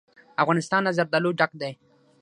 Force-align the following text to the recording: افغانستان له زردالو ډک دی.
افغانستان 0.43 0.81
له 0.83 0.91
زردالو 0.97 1.31
ډک 1.39 1.51
دی. 1.61 1.71